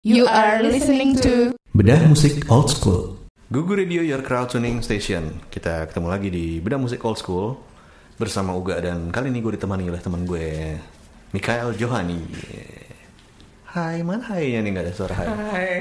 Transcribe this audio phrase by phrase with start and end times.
[0.00, 3.20] You are listening to Bedah musik old school.
[3.52, 5.44] Gugu Radio Your Crowd Tuning Station.
[5.52, 7.60] Kita ketemu lagi di Bedah Musik Old School
[8.16, 10.80] bersama Uga dan kali ini gue ditemani oleh teman gue
[11.36, 12.16] Mikael Johani.
[13.76, 15.28] Hai, mana hai nih nggak ada suara hai.
[15.28, 15.72] Hai.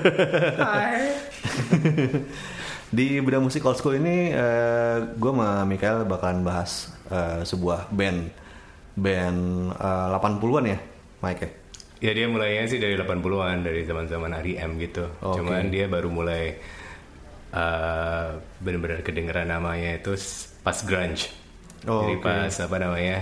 [0.64, 1.00] Hai.
[2.96, 8.24] Di Bedah Musik Old School ini eh, gue sama Mikael bakalan bahas eh, sebuah band
[8.96, 9.40] band
[9.76, 10.78] eh, 80-an ya,
[11.20, 11.59] Mike ya?
[12.00, 14.80] Ya dia mulainya sih dari 80-an dari zaman-zaman R.E.M.
[14.80, 15.04] gitu.
[15.20, 15.44] Oke.
[15.44, 16.56] Cuman dia baru mulai
[17.52, 20.16] uh, benar-benar kedengeran namanya itu
[20.64, 21.28] pas grunge.
[21.84, 22.24] Oh, Jadi oke.
[22.24, 23.18] pas apa namanya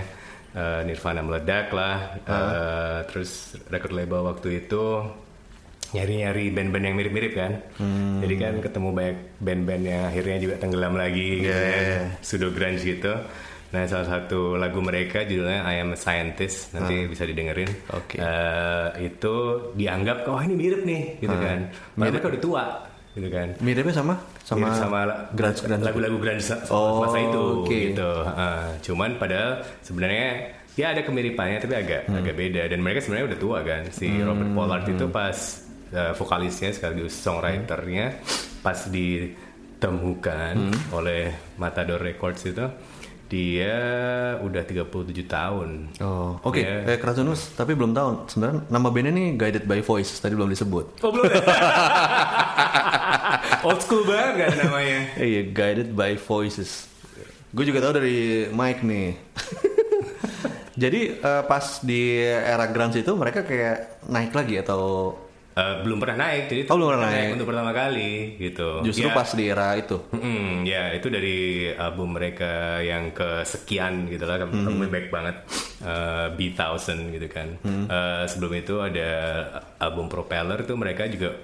[0.55, 1.97] uh, Nirvana meledak lah.
[2.23, 5.03] Uh, terus record label waktu itu
[5.89, 7.51] nyari-nyari band-band yang mirip-mirip kan.
[7.81, 8.21] Hmm.
[8.21, 11.67] Jadi kan ketemu banyak band-band yang akhirnya juga tenggelam lagi gitu Yeah.
[11.67, 12.21] kan.
[12.21, 13.13] Pseudo grunge gitu.
[13.69, 16.73] Nah, salah satu lagu mereka judulnya I Am a Scientist.
[16.73, 17.69] Nanti bisa didengerin.
[17.93, 18.17] Oke.
[18.17, 19.33] Eh, itu
[19.73, 21.69] dianggap oh ini mirip nih gitu kan.
[21.93, 22.63] Padahal mereka udah tua
[23.11, 23.47] gitu kan.
[23.59, 24.99] Miripnya sama Mirip sama, sama
[25.31, 25.85] grunge grunge.
[25.85, 27.69] lagu-lagu grunge Oh, masa itu oke.
[27.69, 28.11] gitu.
[28.25, 30.27] Eh, cuman padahal sebenarnya
[30.73, 32.17] ya ada kemiripannya tapi agak Hmm.
[32.17, 33.83] agak beda dan mereka sebenarnya udah tua kan.
[33.91, 35.37] Si Robert Pollard itu pas
[35.89, 38.17] eh, vokalisnya sekaligus songwriternya
[38.61, 40.73] pas ditemukan Hmm.
[40.91, 42.65] oleh Matador Records itu
[43.29, 43.77] dia
[44.41, 44.89] udah 37
[45.29, 45.93] tahun.
[46.01, 46.57] Oh, oke.
[46.57, 46.81] Ya.
[46.89, 46.97] Eh,
[47.53, 48.25] tapi belum tahu.
[48.25, 50.17] Sebenarnya nama bandnya nih Guided by Voice.
[50.17, 51.05] Tadi belum disebut.
[51.05, 51.37] Oh belum ya?
[53.69, 55.13] Old school banget namanya.
[55.21, 56.89] Iya, Guided by Voices.
[57.53, 59.13] Gue juga tahu dari Mike nih.
[60.81, 65.13] Jadi eh, pas di era grunge itu mereka kayak naik lagi atau
[65.59, 67.35] Eh, belum pernah naik, jadi Oh, belum pernah naik.
[67.35, 68.69] untuk pertama kali gitu.
[68.79, 69.97] justru Ya, pas di era itu?
[70.09, 71.37] mm, ya itu dari
[71.69, 74.63] album mereka yang kesekian gitu lah, Hmm.
[74.63, 75.35] albumnya baik banget,
[75.81, 77.47] eh, B1000 gitu kan.
[77.59, 77.85] Hmm.
[77.85, 79.09] Eh, sebelum itu ada
[79.77, 81.35] album Propeller tuh mereka juga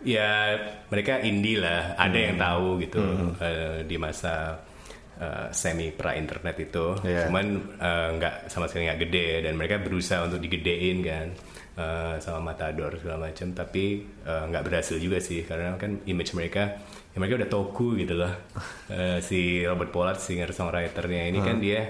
[0.00, 0.54] ya
[0.86, 2.44] mereka indie lah, ada yang Hmm.
[2.44, 3.00] tahu gitu
[3.40, 4.60] eh, di masa
[5.14, 7.26] eh, semi pra internet itu, Iya.
[7.26, 7.46] cuman
[8.12, 11.28] nggak sama sekali nggak gede dan mereka berusaha untuk digedein kan
[11.74, 16.78] eh, sama Matador segala macam tapi eh, nggak berhasil juga sih karena kan image mereka
[17.10, 18.32] ya mereka udah toku gitu loh.
[18.94, 21.88] Eh, si Robert Pollard singer songwriternya ini kan dia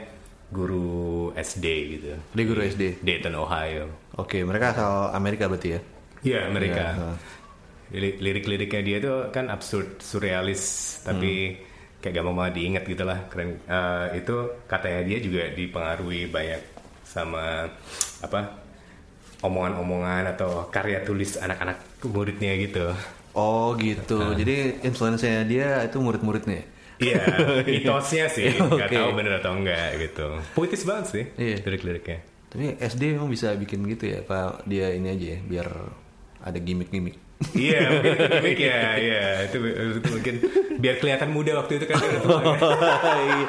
[0.48, 2.14] guru SD gitu.
[2.30, 3.02] Dia guru SD.
[3.02, 3.90] Dayton Ohio.
[4.14, 5.80] Oke, mereka asal Amerika berarti ya?
[6.22, 7.10] Iya mereka Iya,
[7.94, 10.62] Lirik- lirik-liriknya dia tuh kan absurd surrealis
[11.04, 11.58] tapi
[11.98, 13.18] kayak gampang banget diingat gitu lah.
[13.28, 13.58] Keren.
[13.60, 16.62] Eh, itu katanya dia juga dipengaruhi banyak
[17.04, 17.68] sama
[18.22, 18.63] apa
[19.44, 21.76] omongan-omongan atau karya tulis anak-anak
[22.08, 22.88] muridnya gitu
[23.34, 24.30] Oh gitu.
[24.38, 26.62] Jadi influence-nya dia itu murid-muridnya.
[27.02, 27.18] iya
[27.66, 28.94] mitosnya sih nggak Oke.
[28.94, 31.58] tahu bener atau enggak gitu puitis banget sih Iya.
[31.66, 32.22] lirik-liriknya
[32.54, 34.62] Tapi SD memang bisa bikin gitu ya, Pak.
[34.70, 35.66] Dia ini aja ya, biar
[36.38, 37.18] ada gimmick-gimmick.
[37.50, 40.34] Iya, mungkin gimmick ya, iya itu, itu mungkin
[40.78, 42.14] biar kelihatan muda waktu itu kan kan?
[43.26, 43.46] iya,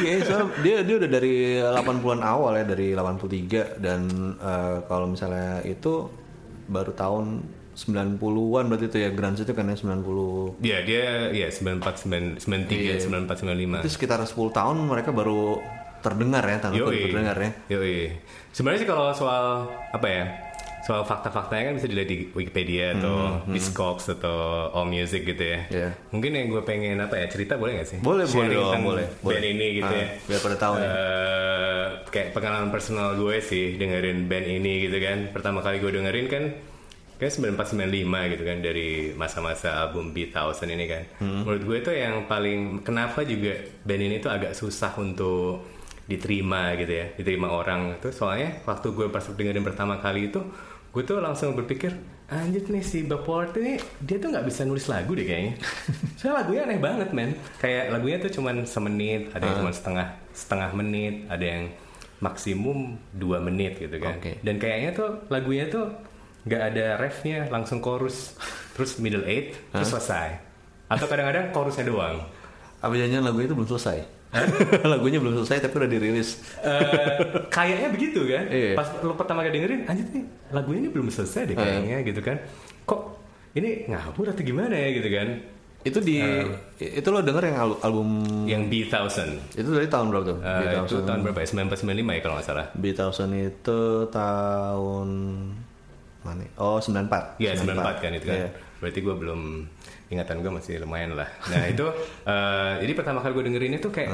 [0.00, 4.00] iya soalnya dia dia udah dari 80-an awal ya, dari 83 dan
[4.40, 6.08] eh, kalau misalnya itu
[6.70, 7.26] baru tahun
[7.72, 12.04] 90-an berarti itu ya grunge itu kan ya 90 Iya dia ya 94
[12.44, 13.80] 93 94 95.
[13.80, 15.56] itu sekitar 10 tahun mereka baru
[16.04, 17.08] terdengar ya tanda Yoi.
[17.08, 18.12] terdengar ya Yoi.
[18.52, 20.24] Sebenarnya sih kalau soal apa ya?
[20.82, 25.60] Soal fakta-faktanya kan bisa dilihat di Wikipedia atau Discogs atau All Music gitu ya.
[25.70, 25.88] Iya.
[26.10, 27.98] Mungkin yang gue pengen apa ya cerita boleh gak sih?
[28.02, 29.40] Boleh, boleh Sharing dong, tentang boleh, Band boleh.
[29.46, 30.06] ini gitu Ah, ya.
[30.26, 30.88] biar pada tahu nih.
[30.90, 35.18] Eh, kayak pengalaman personal gue sih dengerin band ini gitu kan.
[35.30, 36.44] Pertama kali gue dengerin kan
[37.14, 41.02] kayak 9495 gitu kan dari masa-masa album B1000 ini kan.
[41.22, 41.46] Hmm.
[41.46, 43.54] Menurut gue itu yang paling kenapa juga
[43.86, 45.62] band ini tuh agak susah untuk
[46.02, 50.42] diterima gitu ya, diterima orang itu soalnya waktu gue pas dengerin pertama kali itu
[50.92, 51.96] gue tuh langsung berpikir
[52.28, 55.56] anjir nih si Baport ini dia tuh nggak bisa nulis lagu deh kayaknya.
[56.20, 57.32] Soalnya lagunya aneh banget men.
[57.60, 61.64] Kayak lagunya tuh cuman semenit ada yang cuma setengah setengah menit ada yang
[62.20, 64.16] maksimum dua menit gitu kan.
[64.20, 64.38] Oke.
[64.44, 65.90] dan kayaknya tuh lagunya tuh
[66.44, 68.36] nggak ada refnya langsung chorus
[68.76, 70.40] terus middle eight terus selesai.
[70.92, 72.20] Atau kadang-kadang chorusnya doang.
[72.84, 74.21] Apa jangan lagu itu belum selesai
[74.92, 76.40] lagunya belum selesai tapi udah dirilis.
[76.64, 76.80] Eh,
[77.52, 78.44] kayaknya begitu kan?
[78.48, 78.72] Iya.
[78.74, 82.36] pas lo pertama kali dengerin anjir nih lagunya ini belum selesai deh kayaknya gitu kan.
[82.88, 83.00] Kok
[83.52, 85.28] ini ngabur atau gimana ya gitu kan?
[85.82, 86.22] Itu di
[86.78, 88.08] itu lo denger yang al- album
[88.46, 89.02] yang B1000
[89.52, 90.38] itu dari tahun berapa tuh?
[90.40, 91.46] Eh, itu B1000 tahun berapa ya?
[91.52, 92.66] 9495 ya kalau nggak salah.
[92.72, 95.08] B1000 itu tahun
[96.22, 96.42] mana?
[96.56, 98.38] Oh 94 Iya 94 kan itu kan.
[98.38, 98.48] Iya.
[98.78, 99.40] Berarti gue belum
[100.12, 101.28] ingatan gue masih lumayan lah.
[101.48, 101.86] Nah itu
[102.30, 104.10] eh, jadi pertama kali gue dengerin itu kayak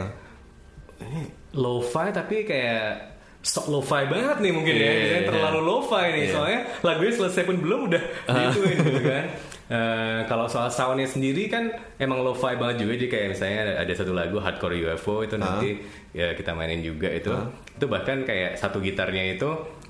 [0.99, 1.21] ini
[1.55, 5.29] lo-fi tapi kayak sok lo-fi banget nih mungkin ya, Iya, gitu kan, iya.
[5.31, 6.33] terlalu lo-fi nih, Iya.
[6.35, 9.27] soalnya lagunya selesai pun belum udah gituin gitu kan.
[9.69, 11.69] Eh, kalau soal soundnya sendiri kan
[12.01, 15.85] emang lo-fi banget juga, jadi kayak misalnya ada, ada satu lagu Hardcore UFO itu nanti
[16.17, 17.29] ya kita mainin juga itu,
[17.77, 19.45] itu bahkan kayak satu gitarnya itu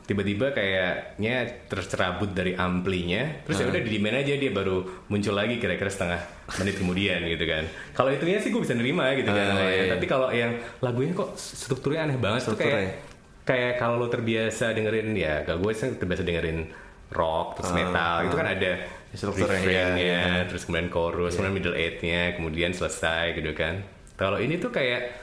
[0.09, 5.61] tiba-tiba kayaknya tercerabut dari amplinya terus ya udah di demand aja dia baru muncul lagi
[5.61, 6.21] kira-kira setengah
[6.57, 7.69] menit kemudian gitu kan.
[7.93, 9.93] Kalau itunya sih gue bisa nerima gitu kan Ah, iya, iya.
[9.93, 13.05] tapi kalau yang lagunya kok strukturnya aneh banget tuh kayak
[13.45, 16.73] kayak kalau lo terbiasa dengerin ya kalau gue sih terbiasa dengerin
[17.13, 18.73] rock terus metal itu kan ada
[19.09, 20.25] Strukturnya, iya, iya.
[20.45, 23.81] terus kemudian chorus kemudian middle eight-nya kemudian selesai gitu kan.
[24.21, 25.17] Kalau ini tuh kayak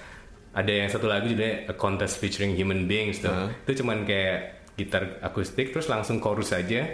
[0.58, 3.30] ada yang satu lagu judulnya A Contest Featuring Human Beings tuh.
[3.62, 6.86] Itu cuman kayak gitar akustik terus langsung chorus aja.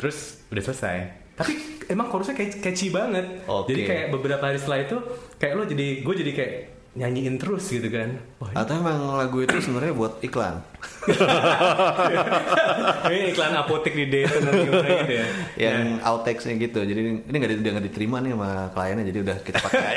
[0.00, 0.96] Terus udah selesai.
[1.34, 1.52] Tapi
[1.88, 3.44] emang chorusnya catchy banget.
[3.46, 3.72] Oke.
[3.72, 4.96] jadi kayak beberapa hari setelah itu
[5.38, 6.52] kayak lo jadi gue jadi kayak
[6.94, 10.62] nyanyiin terus gitu kan wah Atau emang lagu itu sebenarnya buat iklan?
[13.10, 15.26] ini iklan apotek di gimana gitu ya
[15.58, 16.78] Yang outtakes-nya gitu.
[16.80, 19.94] Jadi ini nggak udah nggak diterima nih sama kliennya, jadi udah kita pakai.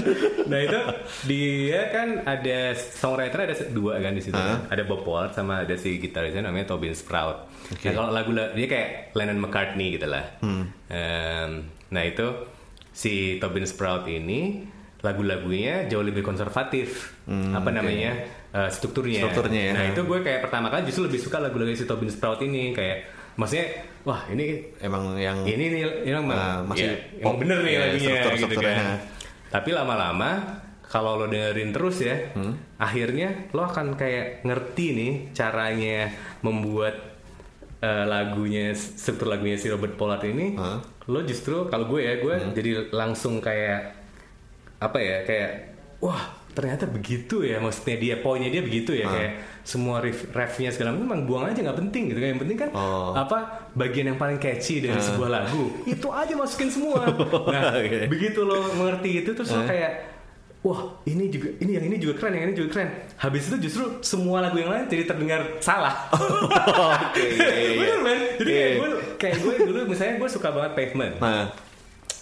[0.50, 0.78] nah itu
[1.26, 4.66] dia kan ada songwriter ada dua kan di situ kan.
[4.66, 9.14] ada Bob Ward sama ada si gitarisnya namanya Tobin Sprout nah kalau lagu dia kayak
[9.14, 10.26] Lennon McCartney gitu lah
[10.90, 12.26] Em, nah itu
[12.90, 14.66] si Tobin Sprout ini
[15.00, 18.12] lagu-lagunya jauh lebih konservatif apa namanya
[18.50, 19.72] eh, strukturnya Strukturnya ya.
[19.72, 23.08] nah itu gue kayak pertama kali justru lebih suka lagu-lagu si Tobin Sprout ini kayak
[23.32, 23.66] maksudnya
[24.02, 27.72] wah ini emang yang ini nih ini emang Nah, masih ya, pop, emang bener nih
[27.72, 28.76] ya, lagunya gitu struktur-strukturnya.
[28.76, 28.88] kan.
[29.50, 30.30] Tapi lama-lama
[30.82, 32.54] kalau lo dengerin terus ya, Hmm?
[32.76, 36.10] akhirnya lo akan kayak ngerti nih caranya
[36.40, 36.98] membuat
[37.78, 40.52] eh, lagunya struktur lagunya si Robert Pollard ini.
[40.54, 40.82] Hah?
[41.06, 42.52] Lo justru kalau gue ya gue Hmm?
[42.52, 43.99] jadi langsung kayak
[44.80, 45.50] apa ya kayak
[46.00, 49.32] wah ternyata begitu ya maksudnya dia poinnya dia begitu ya kayak
[49.62, 52.28] semua riff refnya segala macam emang buang aja nggak penting gitu kan.
[52.28, 53.12] Yang penting kan Oh.
[53.14, 53.38] apa
[53.72, 57.06] bagian yang paling catchy dari sebuah lagu itu aja masukin semua.
[57.52, 58.08] Nah Oke.
[58.08, 60.10] begitu lo mengerti itu terus lo kayak
[60.60, 62.88] wah ini juga ini yang ini juga keren yang ini juga keren.
[63.16, 66.10] Habis itu justru semua lagu yang lain jadi terdengar salah.
[66.10, 67.78] Oke, iya, iya, iya.
[67.78, 68.76] bener man jadi kayak Iya.
[68.76, 71.14] gue kayak gue dulu misalnya gue suka banget pavement.
[71.16, 71.46] Nah,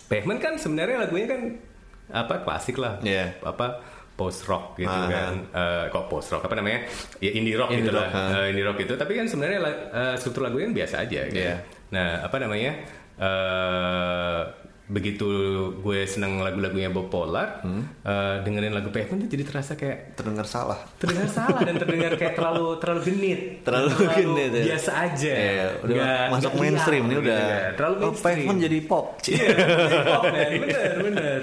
[0.05, 1.41] Pavement kan sebenarnya lagunya kan
[2.11, 3.37] apa klasik lah, Iya.
[3.41, 3.81] apa
[4.15, 5.07] post rock gitu Ah.
[5.07, 6.83] kan, Eh, kok post rock apa namanya,
[7.19, 8.39] ya indie rock Indie gitu rock, lah, ah.
[8.41, 8.93] Eh, indie rock itu.
[8.93, 9.59] Tapi kan sebenarnya
[9.89, 11.21] eh, struktur lagunya kan biasa aja.
[11.25, 11.39] Gitu.
[11.39, 11.55] Iya.
[11.89, 12.73] Nah apa namanya,
[13.19, 14.41] eh,
[14.89, 15.29] begitu
[15.77, 17.85] gue seneng lagu-lagunya Bob Pollard, Hmm.
[18.01, 20.81] eh, dengerin lagu Pavement tuh jadi terasa kayak terdengar salah.
[20.97, 24.65] terdengar salah dan terdengar kayak terlalu terlalu genit, Terlalu genit, ya.
[24.67, 27.37] biasa aja, Iya, udah Nggak- masuk nggak mainstream ini gitu udah.
[27.39, 27.73] kan.
[27.77, 28.25] terlalu Oh, mainstream.
[28.41, 29.07] pavement jadi pop.
[29.23, 30.51] Iya, jadi pop, man.
[30.59, 31.41] bener, bener.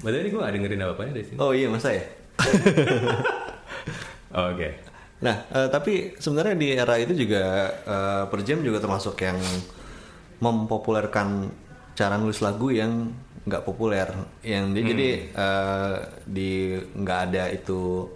[0.00, 1.38] Padahal ini gue gak dengerin apa-apanya dari sini.
[1.38, 2.04] Oh iya masa ya?
[4.32, 4.68] Oh, Oke.
[5.20, 9.36] Nah, eh, tapi sebenarnya di era itu juga eh, Per Jam juga termasuk yang
[10.40, 11.52] mempopulerkan
[11.92, 13.12] cara nulis lagu yang
[13.44, 14.08] nggak populer.
[14.40, 15.94] Yang dia jadi eh,
[16.24, 16.52] di
[16.96, 18.08] nggak ada itu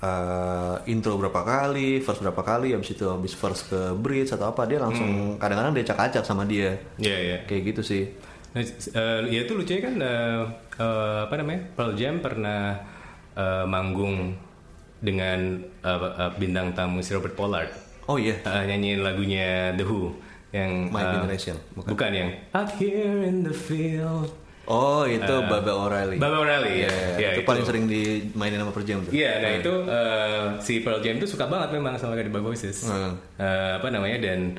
[0.00, 4.64] eh, intro berapa kali, verse berapa kali, habis itu habis verse ke bridge atau apa
[4.64, 6.80] dia langsung kadang-kadang dia acak-acak sama dia.
[6.96, 7.36] Iya, iya.
[7.44, 8.04] Kayak gitu sih.
[8.52, 10.40] Nah, eh, ya itu lucunya kan eh,
[10.76, 11.60] eh, apa namanya?
[11.72, 12.76] Pearl Jam pernah
[13.32, 14.36] eh, manggung
[15.00, 17.72] dengan eh, eh, bintang tamu si Robert Pollard.
[18.06, 18.36] Oh iya.
[18.44, 20.12] Eh, nyanyiin lagunya The Who
[20.52, 21.88] yang My eh, Generation, bukan?
[21.96, 24.28] bukan yang Out Here in the Field.
[24.62, 26.22] Oh itu Baba O'Reilly.
[26.22, 26.92] Baba O'Reilly, ya.
[26.92, 27.48] Iya, Ya, itu, itu.
[27.50, 29.10] paling sering dimainin sama Per Jam tuh.
[29.10, 32.86] Iya, nah itu eh, si Pearl Jam itu suka banget memang sama Gadiba Voices.
[32.86, 33.16] Hmm.
[33.40, 34.54] Eh, apa namanya dan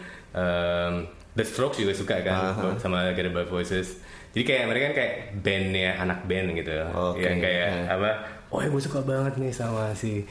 [1.34, 3.98] The Strokes juga suka kan sama Gadiba Voices.
[4.34, 5.14] Jadi kayak mereka kan kayak
[5.46, 7.94] bandnya anak band gitu, Oke, yang kayak ya.
[7.94, 8.10] apa?
[8.50, 10.26] Oh ya gue suka banget nih sama si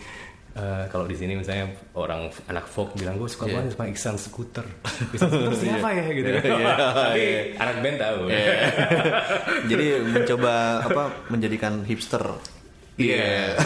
[0.54, 4.66] eh, kalau di sini misalnya orang anak folk bilang gue suka banget sama Iksan Scooter.
[5.14, 6.42] Iksan Scooter siapa ya gitu kan?
[6.50, 6.66] Iya,
[7.06, 7.40] Tapi iya.
[7.62, 8.20] anak band tahu.
[9.70, 12.22] Jadi mencoba apa menjadikan hipster.
[12.92, 13.56] Iya.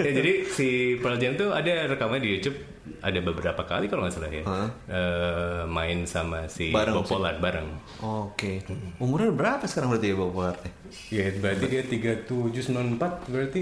[0.00, 2.56] ya, jadi si Pearl Jam tuh ada rekamannya di YouTube
[3.00, 4.68] ada beberapa kali kalau nggak salah ya Hah?
[4.88, 7.12] Eh, main sama si Bareng Bob sih.
[7.12, 7.68] Pollard bareng.
[8.00, 8.64] Oke.
[8.96, 10.60] Umurnya berapa sekarang berarti ya Bapak Pollard?
[11.12, 13.60] Ya berarti dia 3794 berarti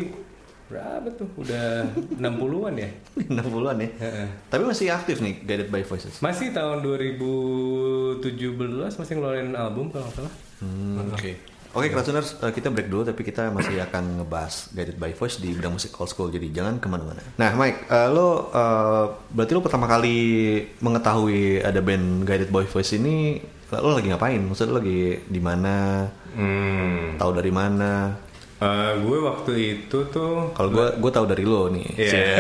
[0.68, 1.28] berapa tuh?
[1.34, 1.66] Udah
[2.14, 2.90] 60-an ya?
[3.34, 3.88] 60-an ya.
[3.98, 4.26] Heeh.
[4.46, 6.22] Tapi masih aktif nih Guided by Voices.
[6.22, 8.22] Masih tahun 2017
[8.94, 10.34] masih ngeluarin album kalau nggak salah.
[10.62, 11.38] Hmm, Oke.
[11.76, 15.52] Oke, Krasuners, eh, kita break dulu tapi kita masih akan ngebahas Guided by Voice di
[15.52, 17.20] bidang musik old school, jadi jangan ke mana-mana.
[17.36, 19.04] Nah, Mike, eh, lo eh,
[19.36, 20.16] berarti lo pertama kali
[20.80, 23.36] mengetahui ada band Guided by Voice ini,
[23.68, 24.40] lo lagi ngapain?
[24.40, 26.08] Maksudnya lo lagi di mana?
[26.32, 27.20] Hmm.
[27.20, 28.16] Tahu dari mana?
[28.58, 31.86] Eh, gue waktu itu tuh Kalau gue gue tahu dari lo nih.
[31.94, 32.10] Iya.
[32.10, 32.34] Cie.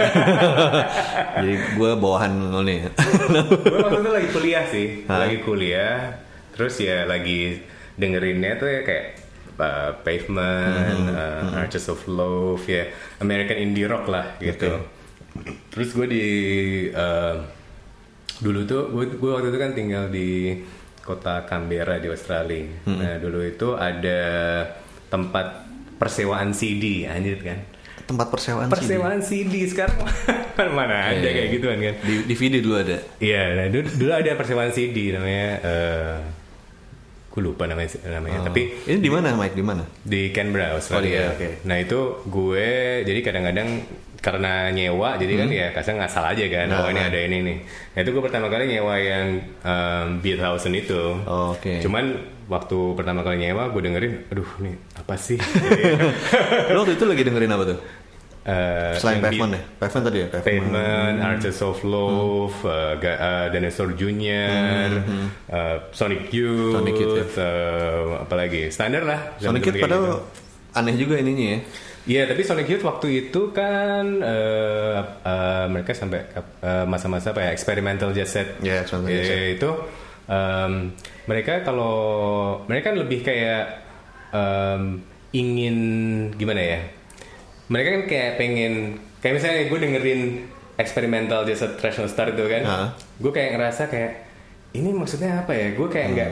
[1.38, 2.90] Jadi gue bawahan lo nih.
[3.60, 5.28] gue waktu itu lagi kuliah sih, Hah?
[5.28, 6.16] lagi kuliah,
[6.56, 7.62] terus ya lagi
[7.98, 9.06] dengerinnya tuh ya kayak
[9.58, 12.86] uh, Pavement, Hmm, uh, Arches of Love, ya
[13.18, 14.78] American indie rock lah gitu.
[15.70, 16.26] Terus gue di
[16.90, 17.36] uh,
[18.38, 20.62] dulu tuh gue gue waktu itu kan tinggal di
[21.02, 22.64] kota Canberra di Australia.
[22.86, 22.98] Hmm.
[23.02, 24.20] Nah dulu itu ada
[25.08, 25.66] tempat
[25.98, 27.58] persewaan CD, anjir kan.
[28.06, 28.68] Tempat persewaan.
[28.72, 30.00] Persewaan CD sekarang
[30.78, 31.54] mana ada Iya, kayak iya.
[31.54, 31.94] gituan kan.
[32.02, 32.96] Di DVD dulu ada.
[33.20, 36.16] Iya, nah dulu, dulu ada persewaan CD namanya eh
[37.38, 39.54] gue lupa namanya namanya, tapi Ini di mana Mike?
[39.54, 39.86] Di mana?
[40.02, 41.06] di Canberra Australia.
[41.06, 41.48] Oh, iya, oke.
[41.62, 42.66] Nah itu gue
[43.06, 43.68] jadi kadang-kadang
[44.18, 46.74] karena nyewa jadi kan ya kadang ngasal aja kan Hmm.
[46.74, 47.06] Nah, oh ini nah.
[47.06, 47.58] ada ini nih
[47.94, 49.26] nah itu gue pertama kali nyewa yang
[49.62, 51.78] um, Beathausen itu Oh, oke.
[51.78, 52.18] cuman
[52.50, 55.38] waktu pertama kali nyewa gue dengerin aduh nih apa sih
[56.74, 57.78] Lo waktu itu lagi dengerin apa tuh?
[58.42, 59.62] Eh, Selain Pavement ya?
[59.76, 60.26] Pavement tadi ya?
[60.32, 65.04] Pavement, Arches of Love, uh, Ga- uh, Dinosaur Junior,
[65.52, 69.20] uh, Sonic Youth, Sonic Youth, uh, apalagi standar lah.
[69.36, 70.16] Sonic Youth padahal gitu.
[70.72, 71.60] aneh juga ininya ya.
[72.08, 76.24] Iya, tapi Sonic Youth waktu itu kan uh, uh, mereka sampai
[76.64, 78.56] uh, masa-masa apa ya experimental jazz set.
[78.64, 79.56] Iya, experimental jazz Iya, set.
[79.60, 79.70] itu
[80.24, 80.72] um,
[81.28, 81.96] mereka kalau
[82.64, 83.84] mereka kan lebih kayak
[84.32, 85.04] um,
[85.36, 85.76] ingin
[86.32, 86.80] gimana ya?
[87.68, 88.72] Mereka kan kayak pengen
[89.18, 90.20] kayak misalnya gue dengerin
[90.74, 92.88] experimental jazz set Threshold Star itu kan, Ah.
[93.16, 94.12] gue kayak ngerasa kayak
[94.72, 95.72] ini maksudnya apa ya?
[95.72, 96.30] Gue kayak nggak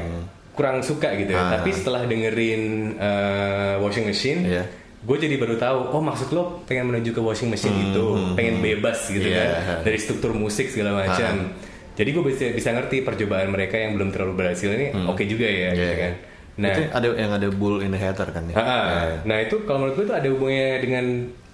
[0.52, 1.30] kurang suka gitu.
[1.30, 1.36] ya.
[1.36, 1.46] Hmm.
[1.46, 1.52] Ah.
[1.54, 2.62] Tapi setelah dengerin
[2.96, 4.64] uh, Washing Machine, Iya.
[5.02, 9.06] gue jadi baru tahu oh maksud lo pengen menuju ke washing machine itu pengen bebas
[9.06, 9.38] gitu Iya.
[9.38, 9.48] kan
[9.84, 11.54] dari struktur musik segala macam
[11.94, 15.70] jadi gue bisa bisa ngerti percobaan mereka yang belum terlalu berhasil ini oke juga ya
[15.70, 15.94] gitu Iya.
[15.96, 16.12] kan
[16.56, 18.56] nah Itu ada yang ada bull in the hatter kan ya.
[18.56, 19.08] ah, ah.
[19.25, 21.06] nah itu kalau menurut gue itu ada hubungannya dengan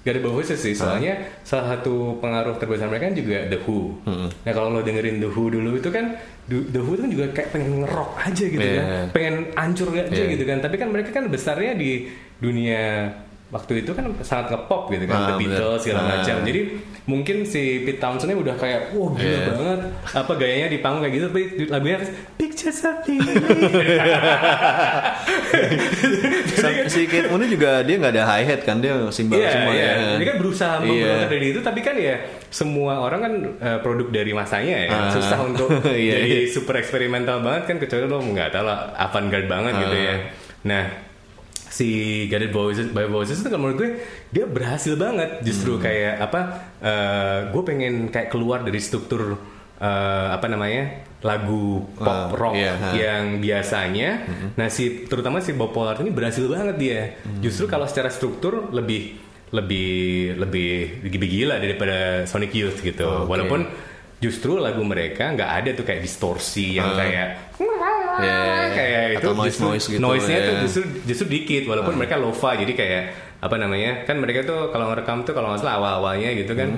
[0.03, 1.15] Gak ada khusus sih, soalnya
[1.47, 4.03] salah satu pengaruh terbesar mereka kan juga The Who.
[4.43, 6.19] Nah kalau lo dengerin The Who dulu itu kan
[6.51, 8.83] The Who itu kan juga kayak pengen ngerok aja gitu Iya.
[8.83, 10.27] kan, pengen hancur aja Iya.
[10.35, 10.59] gitu kan.
[10.59, 12.11] Tapi kan mereka kan besarnya di
[12.43, 13.15] dunia
[13.53, 15.85] waktu itu kan sangat ngepop gitu kan, Ah, The Beatles bener.
[15.85, 16.09] segala Ah.
[16.17, 16.37] macam.
[16.41, 16.61] Jadi
[17.05, 19.41] mungkin si Pete Townsendnya udah kayak wah gila Iya.
[19.53, 19.81] banget,
[20.11, 21.99] apa gayanya di panggung kayak gitu, tapi lagunya
[22.35, 23.21] Pictures of me.
[26.53, 29.73] Sa- si Kate Moon juga dia nggak ada hi hat kan dia simbal Iya, semua
[29.73, 29.85] iya.
[29.85, 30.17] ya.
[30.17, 30.87] Dia kan berusaha Iya.
[30.87, 32.17] memberontak dari itu, tapi kan ya
[32.49, 35.11] semua orang kan eh, produk dari masanya ya, Ah.
[35.11, 36.49] susah untuk Iya, jadi iya.
[36.49, 40.03] super eksperimental banget kan kecuali lo nggak tahu lah avant-garde banget gitu Ah.
[40.03, 40.15] ya.
[40.63, 40.85] Nah,
[41.73, 41.89] si
[42.29, 43.91] Guided Voices, by Voices itu kan menurut gue
[44.29, 45.45] dia berhasil banget Hmm.
[45.45, 46.41] justru kayak apa?
[46.79, 49.41] eh, gue pengen kayak keluar dari struktur
[49.79, 52.91] eh, apa namanya lagu pop Ah, rock iya, ha.
[52.93, 54.27] yang biasanya.
[54.53, 57.01] Nah si terutama si Bob Pollard ini berhasil banget dia.
[57.39, 59.17] Justru kalau secara struktur lebih
[59.49, 59.91] lebih
[60.37, 60.71] lebih
[61.05, 63.03] lebih gila daripada Sonic Youth gitu.
[63.03, 63.31] Oh, oke.
[63.31, 63.65] Walaupun
[64.19, 66.99] justru lagu mereka nggak ada tuh kayak distorsi yang Ah.
[66.99, 67.29] kayak
[68.15, 68.41] Iya.
[68.71, 70.63] kayak itu Atau noise- noise gitu, noise-nya tuh iya.
[70.63, 73.03] justru justru dikit walaupun mereka lo-fi jadi kayak
[73.39, 76.69] apa namanya kan mereka tuh kalau ngerekam tuh kalau nggak salah awal-awalnya gitu kan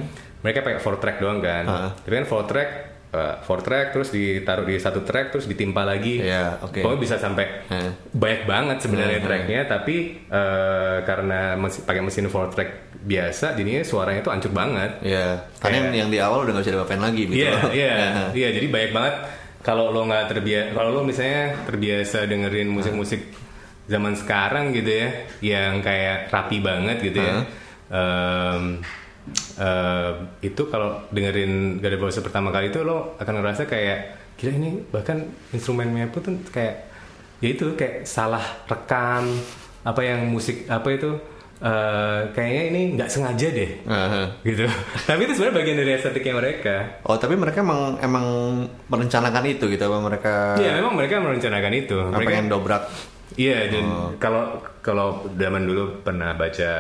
[0.40, 1.90] mereka pakai four track doang kan Ah.
[1.98, 2.70] tapi kan four track
[3.10, 6.80] uh, four track terus ditaruh di satu track terus ditimpa lagi Iya, oke.
[6.80, 7.90] pokoknya bisa sampai Hmm.
[8.10, 13.82] banyak banget sebenarnya Hmm, tracknya tapi uh, karena mesi- pakai mesin four track biasa jadinya
[13.82, 17.22] suaranya tuh hancur banget Iya, karena yang, yang di awal udah nggak bisa diapain lagi
[17.26, 17.36] gitu.
[17.38, 18.48] Iya, iya, Nah, iya.
[18.50, 19.14] Jadi banyak banget
[19.64, 23.32] kalau lo nggak terbiasa, kalau lo misalnya terbiasa dengerin musik-musik
[23.88, 25.08] zaman sekarang gitu ya,
[25.40, 27.42] yang kayak rapi banget gitu ya.
[27.88, 28.80] em,
[29.56, 34.70] em, itu kalau dengerin Gada Bawasa pertama kali itu lo akan ngerasa kayak gila ini
[34.92, 36.90] bahkan instrumennya pun tuh kayak
[37.40, 39.24] ya itu kayak salah rekam
[39.84, 41.12] apa yang musik apa itu
[41.62, 44.22] eh, kayaknya ini nggak sengaja deh Aha.
[44.42, 44.64] gitu.
[45.08, 46.76] Tapi itu sebenarnya bagian dari estetiknya mereka.
[47.06, 48.26] Oh, tapi mereka emang emang
[48.90, 51.96] merencanakan itu gitu apa mereka Iya, memang mereka merencanakan itu.
[52.00, 52.84] Mereka pengen dobrak
[53.34, 53.86] Iya, dan
[54.22, 56.72] kalau kalau zaman dulu pernah baca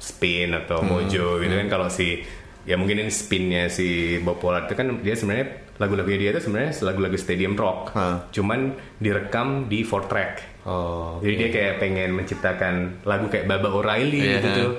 [0.00, 2.22] Spin atau Mojo gitu kan kalau si
[2.62, 6.72] ya mungkin ini spinnya si Bob Pollard itu kan dia sebenarnya lagu-lagunya dia itu sebenarnya
[6.86, 7.92] lagu-lagu stadium rock.
[7.92, 8.30] Hah.
[8.30, 10.51] Cuman direkam di four track.
[10.62, 11.18] Oh.
[11.18, 14.32] Jadi dia kayak pengen menciptakan lagu kayak Baba O'Reilly Iya.
[14.38, 14.70] gitu tuh.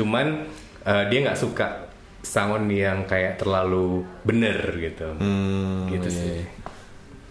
[0.00, 0.44] Cuman
[0.84, 1.88] eh, dia nggak suka
[2.20, 5.08] sound yang kayak terlalu bener gitu.
[5.16, 6.32] Hmm, gitu iya, sih.
[6.44, 6.44] iya.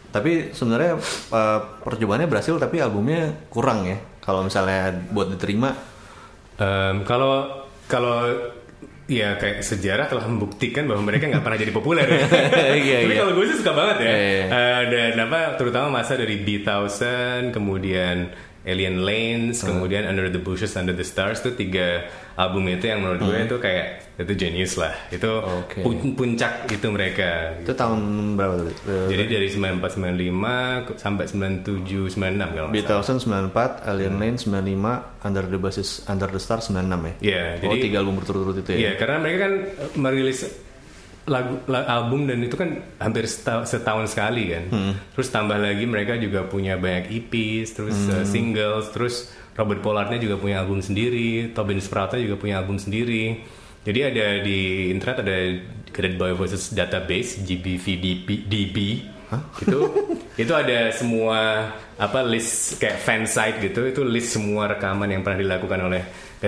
[0.09, 0.97] Tapi sebenarnya
[1.29, 4.01] uh, percobaannya berhasil tapi albumnya kurang ya.
[4.25, 5.69] Kalau misalnya buat diterima
[6.59, 7.47] Em, kalau
[7.87, 8.27] kalau
[9.09, 12.19] ya kayak sejarah telah membuktikan bahwa mereka nggak pernah jadi populer ya.
[12.79, 13.19] Iya, Tapi iya.
[13.25, 14.07] kalau gue sih suka banget ya.
[14.07, 14.45] Iya, iya.
[14.47, 18.29] Eh, dan apa terutama masa dari B1000 kemudian
[18.61, 22.03] Alien Lanes, kemudian Under the Bushes, Under the Stars tuh tiga
[22.35, 24.91] album itu yang menurut gue itu kayak itu genius lah.
[25.07, 25.79] Itu Oke.
[25.79, 27.55] pun- puncak itu mereka.
[27.55, 27.99] Itu tahun
[28.35, 28.67] berapa tuh?
[28.85, 30.51] Eh, Jadi dari 94 95
[30.83, 33.47] ke- sampai 97 96 kalau Beatles salah.
[33.47, 37.13] 94, Alien Lane 95, Under the Basis, Under the Stars 96 ya?
[37.21, 38.77] Iya, oh, jadi tiga album berturut-turut itu ya?
[38.77, 39.53] Iya, karena mereka kan
[39.95, 40.39] merilis
[41.29, 44.63] lagu la- album dan itu kan hampir seta- setahun sekali kan.
[44.67, 44.93] Hmm.
[45.13, 48.25] Terus tambah lagi mereka juga punya banyak EPs, terus eh, Hmm.
[48.25, 49.15] singles, terus
[49.53, 53.45] Robert Pollardnya juga punya album sendiri, Tobin Sproutnya juga punya album sendiri.
[53.79, 54.59] Jadi ada di
[54.89, 55.36] internet ada
[55.89, 58.77] Guided by Voices Database GBVDB
[59.59, 59.79] itu
[60.41, 65.79] itu ada semua apa list kayak fansite gitu itu list semua rekaman yang pernah dilakukan
[65.81, 66.01] oleh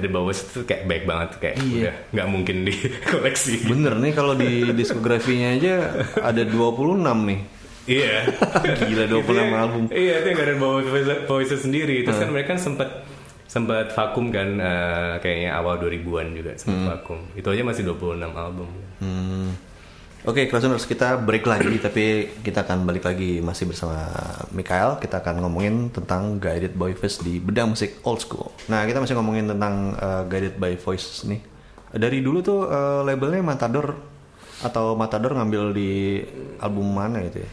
[0.07, 1.67] By Voices itu kayak baik banget kayak Iya.
[1.77, 2.74] udah nggak mungkin di
[3.12, 5.74] koleksi Bener nih kalau di diskografinya aja
[6.17, 6.95] ada 26
[7.25, 7.39] nih.
[7.83, 8.24] iya
[8.79, 9.83] Gila 26 Itu yang- album.
[9.89, 12.89] iya itu yang by Voices, Voices sendiri terus kan mereka kan sempat
[13.43, 18.69] sempat vakum kan eh, kayaknya awal 2000-an juga sempat vakum itu aja masih 26 album
[18.98, 19.51] Hmm.
[20.21, 24.05] Oke, Krasuners, kita break lagi, tapi kita akan balik lagi masih bersama
[24.53, 25.01] Mikael.
[25.01, 28.53] Kita akan ngomongin tentang Guided by Voice di beda musik old school.
[28.69, 31.41] Nah, kita masih ngomongin tentang uh, Guided by Voice nih.
[31.89, 33.97] Dari dulu tuh uh, labelnya Matador
[34.61, 36.21] atau Matador ngambil di
[36.61, 37.49] album mana gitu ya?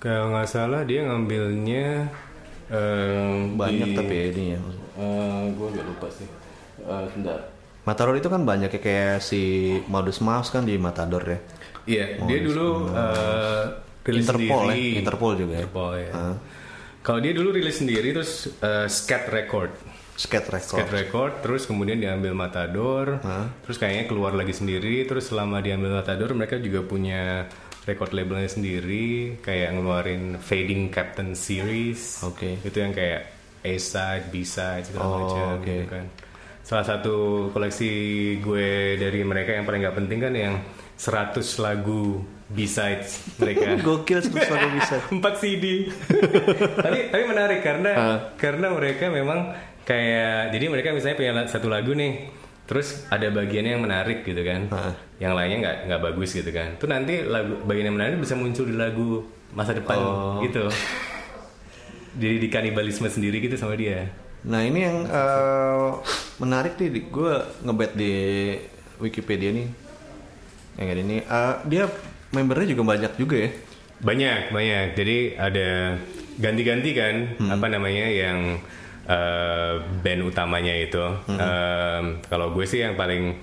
[0.00, 2.08] kalau nggak salah dia ngambilnya
[2.72, 4.60] eh, Banyak di- tapi ya ini ya.
[5.52, 6.24] gue gak lupa sih.
[6.80, 7.52] Eh, sebentar.
[7.84, 11.38] Matador itu kan banyak ya kayak si Modus Mouse kan di Matador ya.
[11.90, 13.64] Iya, dia dulu eh,
[14.00, 14.86] rilis Interpol sendiri.
[14.86, 15.60] ya, Interpol juga ya.
[15.60, 16.10] Interpol ya.
[16.12, 16.36] Ah.
[17.00, 19.72] Kalau dia dulu rilis sendiri terus eh, Scat Record.
[20.14, 20.76] Skate Records.
[20.76, 23.24] Scat Record terus kemudian diambil Matador.
[23.64, 27.48] Terus kayaknya keluar lagi sendiri terus selama diambil Matador mereka juga punya
[27.88, 32.20] record labelnya sendiri kayak ngeluarin Fading Captain Series.
[32.20, 32.60] Oke.
[32.60, 33.32] Itu yang kayak
[33.64, 35.64] A-side, B-side segala Oh, macam oke.
[35.64, 36.04] gitu kan.
[36.60, 37.16] Salah satu
[37.50, 37.90] koleksi
[38.38, 40.54] gue dari mereka yang paling nggak penting kan yang
[41.00, 43.72] 100 lagu B-sides mereka.
[43.86, 44.96] Gokil terus lagu bisa.
[45.08, 45.88] 4 CD.
[46.76, 48.18] tapi tapi menarik karena Ah.
[48.36, 52.28] karena mereka memang kayak jadi mereka misalnya punya satu lagu nih,
[52.68, 54.92] terus ada bagiannya yang menarik gitu kan, Ah.
[55.16, 56.76] yang lainnya nggak nggak bagus gitu kan.
[56.76, 60.44] Tuh nanti lagu bagian yang menarik bisa muncul di lagu masa depan Oh.
[60.44, 60.68] gitu.
[62.12, 64.10] Jadi di kanibalisme sendiri gitu sama dia.
[64.42, 65.88] Nah ini yang eh,
[66.36, 68.12] menarik nih, gue ngebet di
[68.98, 69.68] Wikipedia nih.
[70.78, 71.84] Yang ini, eh, dia
[72.30, 73.50] membernya juga banyak juga ya.
[74.00, 74.86] Banyak, banyak.
[74.96, 75.98] Jadi ada
[76.40, 77.14] ganti-ganti kan,
[77.52, 78.56] apa namanya yang
[79.10, 81.02] eh, band utamanya itu.
[81.28, 83.36] Em, kalau gue sih yang paling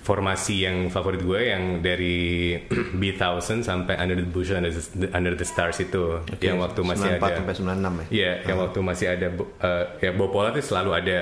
[0.00, 2.56] formasi yang favorit gue yang dari
[3.00, 7.20] B1000 sampai Under the Bush Under the, Under the Stars itu, yang waktu masih 94
[7.20, 7.36] ada.
[7.36, 8.06] sampai 96 ya.
[8.08, 11.18] Iya, yang waktu masih ada eh, ya Bob Pollard itu selalu ada.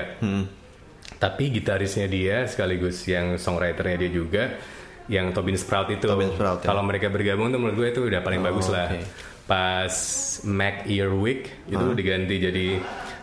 [1.19, 4.43] Tapi gitarisnya dia sekaligus yang songwriternya dia juga
[5.09, 6.05] yang Tobin Sprout itu.
[6.05, 6.69] Tobin Sprout, ya.
[6.69, 8.87] Kalau mereka bergabung tuh menurut gue itu udah paling Oh, bagus lah.
[8.93, 9.01] oke.
[9.43, 9.95] Pas
[10.45, 12.67] Mac Earwig itu diganti jadi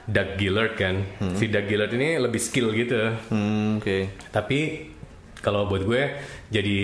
[0.07, 1.07] Doug Gillard kan.
[1.39, 3.15] Si Doug Gillard ini lebih skill gitu.
[3.31, 4.11] Hmm, oke.
[4.35, 4.59] Tapi
[5.39, 6.03] kalau buat gue
[6.51, 6.79] jadi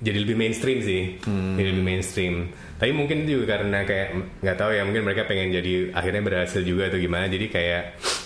[0.00, 2.48] jadi lebih mainstream sih, jadi lebih mainstream.
[2.80, 4.08] Tapi mungkin itu juga karena kayak
[4.40, 7.28] nggak tahu ya mungkin mereka pengen jadi akhirnya berhasil juga atau gimana.
[7.28, 7.82] Jadi kayak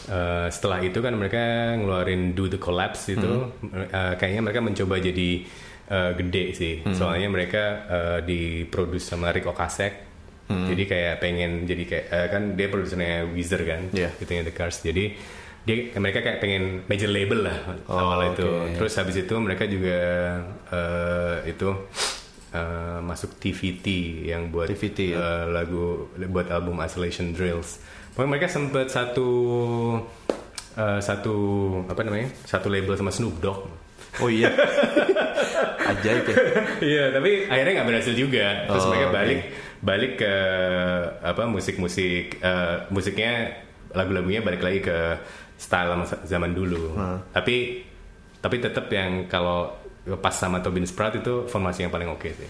[0.06, 1.42] eh, setelah itu kan mereka
[1.74, 5.42] ngeluarin Do the Collapse itu, eh, kayaknya mereka mencoba jadi
[5.86, 6.74] eh, gede sih.
[6.88, 9.92] Soalnya mereka eh, diproduce sama Rick Ocasek.
[10.46, 14.14] Jadi kayak pengen jadi kayak eh, kan dia produsernya Weezer kan, Iya.
[14.14, 14.78] gitu The Cars.
[14.78, 15.10] Jadi
[15.66, 17.58] dia mereka kayak pengen major label lah
[17.90, 18.46] Oh, awal itu.
[18.46, 18.78] oke.
[18.78, 19.98] Terus habis itu mereka juga
[20.70, 21.66] eh, itu
[22.54, 23.86] eh, masuk TVT
[24.24, 25.50] yang buat TVT, ya.
[25.50, 27.82] lagu buat album Isolation Drills.
[28.14, 29.28] Pokoknya mereka sempat satu
[30.78, 31.34] eh, satu
[31.84, 33.66] apa namanya satu label sama Snoop Dogg.
[34.18, 34.48] Oh iya.
[35.92, 36.36] Ajaib ya.
[36.80, 38.66] Iya, tapi akhirnya nggak berhasil juga.
[38.66, 39.40] Terus Oh, mereka balik
[39.78, 40.34] balik ke
[41.20, 43.52] apa musik-musik eh, musiknya
[43.92, 44.98] lagu-lagunya balik lagi ke
[45.56, 46.96] style zaman dulu.
[47.30, 47.84] Tapi
[48.36, 49.72] tapi tetap yang kalau
[50.16, 52.48] pas sama Tobin Sprout itu formasi yang paling oke sih.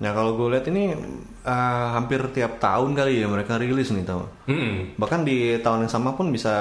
[0.00, 0.96] Nah kalau gue lihat ini
[1.44, 4.24] eh, hampir tiap tahun kali ya mereka rilis nih tau.
[4.44, 6.52] Hmm, Bahkan di tahun yang sama pun bisa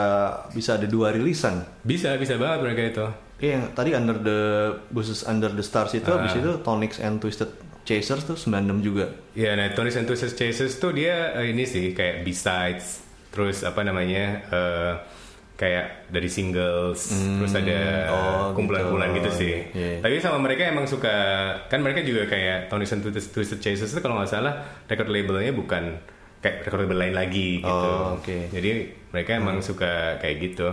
[0.51, 1.63] bisa ada dua rilisan.
[1.81, 3.07] bisa bisa banget mereka itu.
[3.39, 4.39] Iya, yang tadi Under the
[4.91, 6.19] Buses Under the Stars itu Ah.
[6.19, 7.47] habis itu Tonics and Twisted
[7.87, 9.09] Chasers tuh 96 juga.
[9.33, 13.01] Ya, nah Tony Santos Chases tuh dia eh, ini sih kayak B-sides,
[13.33, 14.93] terus apa namanya eh,
[15.55, 19.27] kayak dari singles, terus ada oh, kumpulan-kumpulan gitu.
[19.27, 19.53] gitu, sih.
[19.75, 19.99] Iya.
[19.99, 21.11] Tapi sama mereka emang suka,
[21.67, 24.55] kan mereka juga kayak Tony Santos Twisted Chases itu kalau nggak salah
[24.87, 25.99] record labelnya bukan
[26.39, 27.67] kayak record label lain lagi gitu.
[27.89, 28.53] Oh, oke.
[28.55, 28.69] Jadi
[29.11, 30.67] mereka emang suka kayak gitu.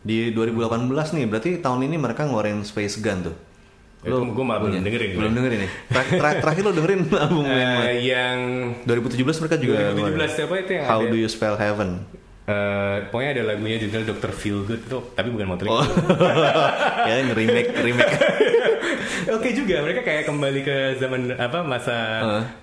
[0.00, 3.36] Di 2018 nih, berarti tahun ini mereka ngeluarin Space Gun tuh.
[4.00, 5.10] Itu gue malah belum dengerin.
[5.12, 5.70] Belum dengerin nih.
[5.92, 7.44] Terakhir, terakhir, terakhir lo dengerin album?
[7.44, 8.38] Eh, yang
[8.88, 10.30] 2017 mereka juga 2017 ngeluarin.
[10.32, 11.10] siapa itu yang How ada?
[11.12, 11.90] Do You Spell Heaven?
[12.50, 14.32] Eh, pokoknya ada lagunya judul Dr.
[14.32, 15.84] Feel Good tuh, tapi bukan Motley Oh,
[17.06, 18.14] ya remake remake.
[19.36, 21.96] Oke juga, mereka kayak kembali ke zaman apa masa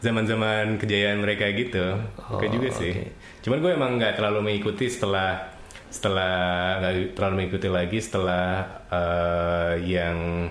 [0.01, 2.01] zaman-zaman kejayaan mereka gitu.
[2.27, 3.13] Oke Oh, juga sih.
[3.45, 5.55] Cuman gue emang nggak terlalu mengikuti setelah
[5.89, 6.33] setelah
[6.77, 8.45] nggak terlalu mengikuti lagi setelah
[8.87, 10.47] eh, yang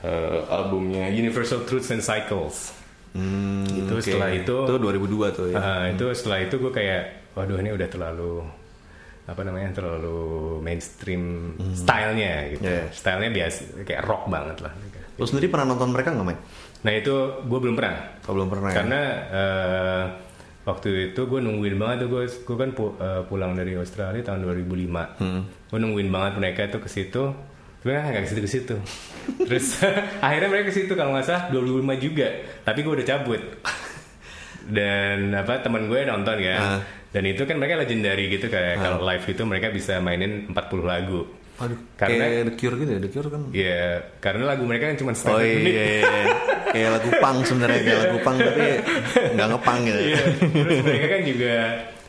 [0.00, 2.72] eh, albumnya Universal Truths and Cycles.
[3.12, 4.02] Hmm, Itu oke.
[4.02, 5.56] setelah itu- itu 2002 tuh ya.
[5.56, 8.42] Ah, itu setelah itu gue kayak waduh ini udah terlalu
[9.24, 10.20] apa namanya terlalu
[10.60, 12.84] mainstream stylenya gitu Yeah.
[12.90, 14.74] stylenya biasa kayak rock banget lah
[15.14, 16.42] Lo sendiri pernah nonton mereka nggak, Mike?
[16.82, 18.76] nah itu gue belum pernah Oh, belum pernah ya?
[18.76, 19.00] karena
[19.32, 20.02] eh,
[20.64, 24.42] waktu itu gue nungguin banget tuh gue gue kan pu- eh, pulang dari Australia tahun
[24.42, 25.42] 2005 Hmm.
[25.44, 27.32] gue nungguin banget mereka tuh ke situ.
[27.78, 28.76] Tapi kan nggak ke situ ke situ.
[29.46, 29.66] Terus
[30.24, 32.28] akhirnya mereka ke situ kalau nggak salah 2005 juga.
[32.60, 33.40] Tapi gue udah cabut.
[34.64, 36.60] Dan apa teman gue nonton kan.
[36.60, 36.80] Ah.
[37.10, 41.22] dan itu kan mereka legendary gitu kayak kalau live itu mereka bisa mainin 40 lagu
[41.56, 43.42] Aduh, Karena- kayak The Cure gitu ya, The Cure kan.
[43.50, 43.82] ya
[44.18, 46.10] karena lagu mereka kan cuma Oh setengah iya, menit iya, iya.
[46.66, 48.62] kayak lagu pang sebenarnya kayak lagu pang tapi
[49.32, 50.00] nggak ngepang gitu.
[50.00, 51.54] Iya, terus mereka kan juga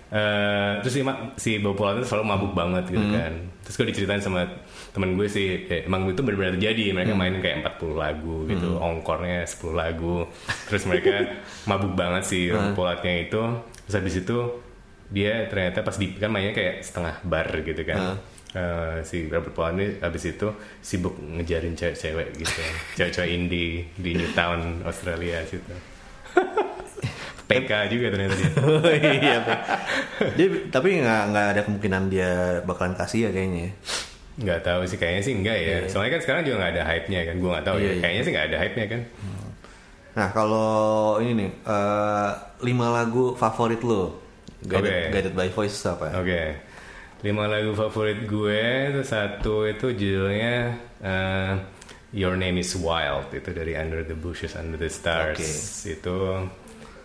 [0.07, 1.01] eh, terus si,
[1.35, 3.13] si Bob Polat itu selalu mabuk banget gitu Hmm.
[3.13, 3.33] kan.
[3.61, 4.41] Terus gue diceritain sama
[4.89, 6.93] temen gue sih, eh, emang itu benar-benar terjadi.
[6.93, 7.19] Mereka Hmm.
[7.19, 10.29] mainin kayak 40 lagu gitu, ongkornya 10 lagu.
[10.65, 11.25] Terus mereka
[11.63, 12.71] mabuk banget si Hmm.
[12.71, 13.41] Bob Polatnya itu.
[13.83, 14.37] Terus habis itu
[15.07, 17.99] dia ternyata pas di kan mainnya kayak setengah bar gitu kan.
[18.15, 18.17] Hmm.
[18.55, 20.47] Eh, si Robert Polat ini abis itu
[20.79, 22.61] sibuk ngejarin cewek-cewek gitu
[22.97, 25.75] cewek-cewek indie di Newtown Australia situ
[27.45, 29.37] PK juga ternyata dia Oh iya.
[30.33, 32.31] Dia tapi nggak nggak ada kemungkinan dia
[32.63, 33.67] bakalan kasih ya kayaknya.
[33.67, 33.71] ya.
[34.35, 37.35] nggak tahu sih kayaknya sih enggak ya soalnya kan sekarang juga nggak ada hype-nya kan
[37.35, 38.01] gue nggak tahu Iya, ya iya.
[38.03, 39.01] kayaknya sih nggak ada hype-nya kan
[40.15, 40.71] Nah kalau
[41.19, 42.31] ini nih eh,
[42.63, 44.23] lima lagu favorit lo
[44.65, 45.11] guided, Oke.
[45.13, 46.09] guided by voice apa?
[46.09, 46.13] ya?
[46.17, 46.43] oke
[47.21, 50.55] lima lagu favorit gue itu satu itu judulnya
[50.99, 51.51] eh,
[52.13, 55.49] Your Name Is Wild itu dari Under the Bushes Under the Stars Oke.
[55.89, 56.17] itu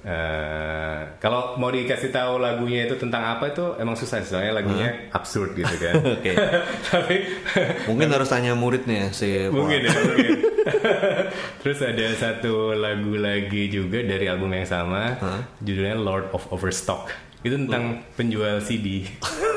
[0.00, 5.56] eh, kalau mau dikasih tahu lagunya itu tentang apa itu emang susah soalnya lagunya absurd
[5.56, 6.32] gitu kan Oke.
[6.92, 7.16] tapi
[7.88, 10.32] Mungkin harus tanya muridnya si mungkin ya mungkin
[11.64, 15.40] terus ada satu lagu lagi juga dari album yang sama Hah?
[15.64, 17.08] judulnya Lord of Overstock
[17.40, 19.08] itu tentang penjual CD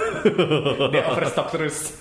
[0.93, 1.99] dia overstock terus.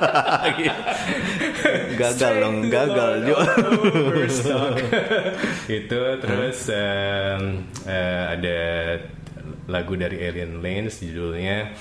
[2.00, 3.28] Gagal dong, gagal
[4.08, 4.80] Overstock.
[5.68, 8.58] Itu terus em, eh, ada
[9.68, 11.76] lagu dari Alien Lanes judulnya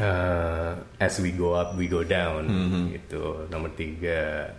[0.00, 2.48] eh, As We Go Up We Go Down.
[2.88, 3.52] Gitu.
[3.52, 4.56] Nomor tiga.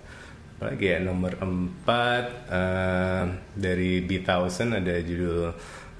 [0.61, 0.97] Apalagi ya?
[1.01, 3.23] Nomor empat eh,
[3.57, 5.49] dari B1000 ada judul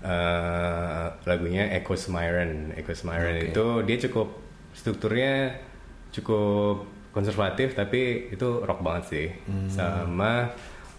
[0.02, 3.48] eh, lagunya Echo Myron Echo Myron Oke.
[3.54, 4.28] itu dia cukup
[4.74, 5.58] strukturnya
[6.12, 9.28] cukup konservatif tapi itu rock banget sih.
[9.68, 10.50] Sama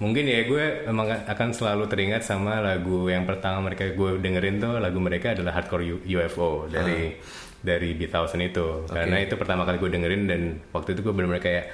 [0.02, 4.82] mungkin ya gue emang akan selalu teringat sama lagu yang pertama mereka gue dengerin tuh
[4.82, 7.16] lagu mereka adalah Hardcore U- UFO dari
[7.62, 8.66] dari B1000 itu.
[8.90, 10.40] Karena itu pertama kali gue dengerin dan
[10.74, 11.64] waktu itu gue bener-bener kayak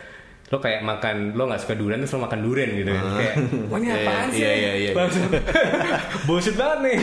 [0.49, 3.35] lo kayak makan lo nggak suka durian terus lo makan durian gitu kan kayak
[3.69, 4.91] wah ini Iya, apaan sih iya, iya, iya.
[4.93, 5.25] Langsung,
[6.27, 6.97] bullshit banget nih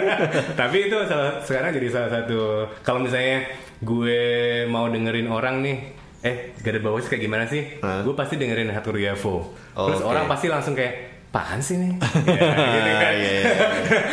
[0.60, 2.40] tapi itu salah, sekarang jadi salah satu
[2.80, 3.48] kalau misalnya
[3.80, 4.20] gue
[4.68, 5.76] mau dengerin orang nih
[6.22, 8.06] eh gak ada bawah kayak gimana sih Hah?
[8.06, 10.12] gue pasti dengerin Hatu Riavo Oh, terus oke.
[10.12, 13.12] orang pasti langsung kayak apaan sih nih Ya, gitu kan.
[13.14, 13.54] Iya, iya,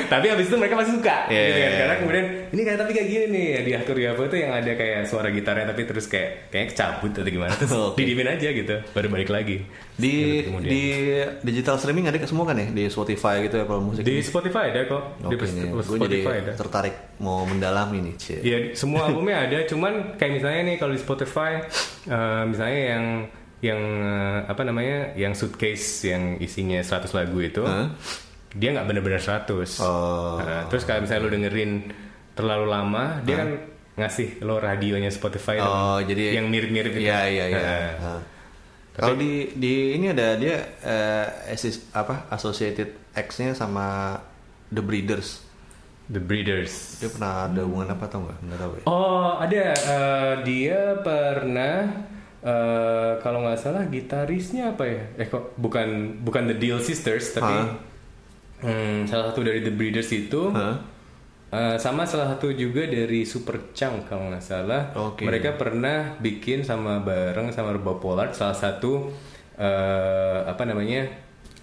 [0.08, 1.60] tapi habis itu mereka pasti suka Iya, gitu kan.
[1.60, 1.99] iya, karena iya.
[1.99, 5.27] kemudian ini kayak tapi kayak gini nih di Hatu Riavo itu yang ada kayak suara
[5.27, 7.99] gitarnya tapi terus kayak kayak kecabut atau gimana terus Oke.
[7.99, 10.84] didiemin aja gitu baru balik lagi Di Gitu di
[11.43, 14.01] digital streaming ada semua kan ya di Spotify gitu Apple Music.
[14.01, 18.13] di Spotify ada kok di Oke, nih, gue jadi Spotify ada tertarik mau mendalami nih,
[18.15, 18.39] Cie.
[18.39, 21.60] Iya, semua albumnya ada, cuman kayak misalnya nih kalau di Spotify,
[22.05, 23.03] eh, misalnya yang
[23.60, 27.91] yang eh, apa namanya, yang suitcase yang isinya 100 lagu itu, Hah?
[28.52, 29.80] dia nggak bener-bener 100.
[29.80, 30.39] Oh.
[30.39, 31.72] Nah, terus kalau misalnya lo dengerin
[32.34, 33.50] terlalu lama, dia kan
[34.00, 37.04] ngasih lo radionya Spotify Oh, jadi yang mirip-mirip itu.
[37.04, 37.60] Iya, iya, iya.
[38.00, 38.22] Nah.
[38.95, 44.15] Kalau di di ini ada dia eh, asis- apa Associated X-nya sama
[44.72, 45.43] The Breeders.
[46.08, 47.00] The Breeders.
[47.00, 48.38] Dia pernah ada hubungan apa tau nggak?
[48.41, 48.84] Nggak tahu ya.
[48.88, 52.08] Oh ada Eh, dia pernah
[52.43, 55.04] eh, kalau nggak salah gitarisnya apa ya?
[55.19, 57.67] Eh kok bukan bukan The Deal Sisters tapi Hah?
[58.63, 60.99] hmm, salah satu dari The Breeders itu Hah?
[61.49, 64.93] Eh, sama salah satu juga dari Super Chunk kalau nggak salah.
[64.93, 65.25] Oke.
[65.25, 69.10] Mereka pernah bikin sama bareng sama Rebel Polar salah satu
[69.58, 71.10] eh, apa namanya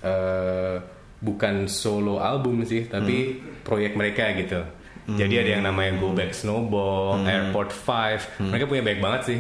[0.03, 0.77] eh,
[1.23, 4.59] bukan solo album sih tapi proyek mereka gitu.
[5.07, 8.43] Jadi ada yang namanya Go Back Snowball, Airport 5.
[8.43, 9.39] Mereka punya banyak banget sih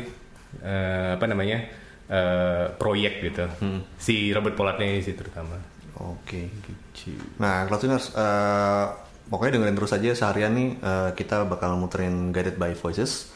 [0.62, 1.58] eh, apa namanya
[2.08, 3.46] eh, proyek gitu.
[3.96, 5.56] Si Robert Pollardnya ini sih terutama.
[5.96, 6.52] Oke.
[7.40, 8.86] Nah, Cloudtuners, eh
[9.26, 13.32] pokoknya dengerin terus aja seharian nih eh, kita bakal muterin Guided by Voices.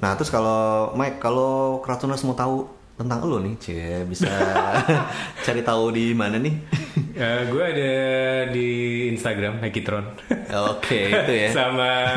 [0.00, 4.30] Nah, terus kalau Mike, kalau Cloudtuners mau tahu tentang lo nih, cie bisa
[5.46, 6.54] cari tahu di mana nih?
[7.14, 7.92] Eh, gue ada
[8.50, 8.68] di
[9.14, 10.02] Instagram Hekitron.
[10.74, 11.50] Oke, itu ya.
[11.54, 12.10] sama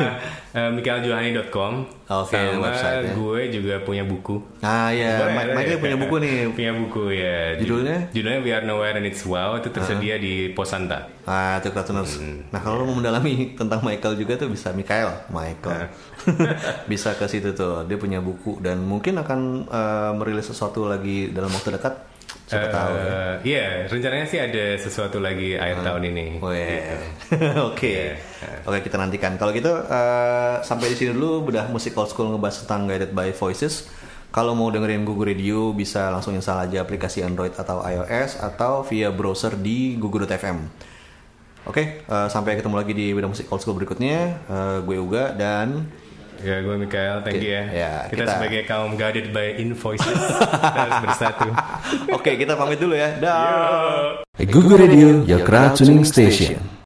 [0.50, 1.86] uh, michaeljohani.com.
[2.10, 3.12] Oke, sama website ya.
[3.14, 4.42] gue juga punya buku.
[4.58, 5.54] Nah, ya, boleh.
[5.54, 6.36] Mike punya buku nih.
[6.58, 7.54] Punya buku ya.
[7.54, 8.10] Ju- Judulnya?
[8.10, 9.62] Judulnya We Are Nowhere and It's Wow.
[9.62, 11.06] Itu tersedia di Posanta.
[11.28, 12.18] Nah, itu Cloudtuners.
[12.18, 12.50] Hmm.
[12.50, 15.94] Nah, kalau lo mau mendalami tentang Michael juga tuh bisa Michael, Michael.
[16.90, 17.86] bisa ke situ tuh.
[17.86, 22.07] Dia punya buku dan mungkin akan eh, merilis sesuatu lagi dalam waktu dekat.
[22.48, 23.20] Siapa tahu ya.
[23.44, 26.26] Iya, rencananya sih ada sesuatu lagi akhir tahun ini.
[26.40, 26.96] Oh, iya.
[26.96, 26.96] Gitu.
[27.72, 28.16] Oke.
[28.64, 29.36] Oke, kita nantikan.
[29.36, 33.36] Kalau gitu eh, sampai di sini dulu udah musik old school ngebahas tentang Guided by
[33.36, 33.92] Voices.
[34.28, 39.08] Kalau mau dengerin Google Radio bisa langsung install aja aplikasi Android atau iOS atau via
[39.08, 40.68] browser di google.fm.
[41.68, 44.40] Oke, eh, sampai ketemu lagi di bidang musik old school berikutnya.
[44.48, 45.84] Eh, gue Uga dan
[46.38, 47.64] Ya, gue Mikael, thank you ya.
[47.66, 50.06] Ya, kita, kita- sebagai kaum guided by invoices,
[50.38, 51.48] kita harus bersatu.
[52.16, 53.18] Oke, kita pamit dulu ya.
[53.18, 54.22] Dah.
[54.46, 56.62] Google Radio, your crowd tuning station.